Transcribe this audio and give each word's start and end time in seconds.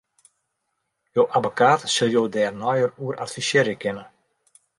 Jo 1.15 1.23
abbekaat 1.37 1.81
sil 1.93 2.09
jo 2.15 2.23
dêr 2.33 2.51
neier 2.61 2.91
oer 3.03 3.15
advisearje 3.23 3.75
kinne. 3.81 4.05